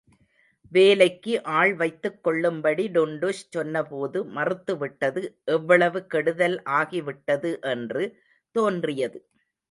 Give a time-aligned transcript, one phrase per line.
[0.71, 5.21] வேலைக்கு ஆள்வைத்துக் கொள்ளும்படி டுன்டுஷ் சொன்னபோது மறுத்துவிட்டது
[5.45, 8.03] எவ்வளவு கெடுதல் ஆகிவிட்டது என்று
[8.55, 9.19] தோன்றியது.